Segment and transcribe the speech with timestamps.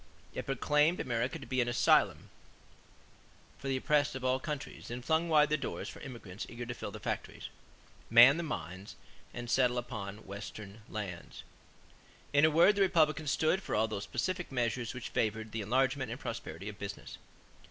[0.33, 2.31] It proclaimed America to be an asylum
[3.59, 6.73] for the oppressed of all countries and flung wide the doors for immigrants eager to
[6.73, 7.49] fill the factories,
[8.09, 8.95] man the mines,
[9.31, 11.43] and settle upon Western lands.
[12.33, 16.09] In a word the Republicans stood for all those specific measures which favored the enlargement
[16.09, 17.19] and prosperity of business.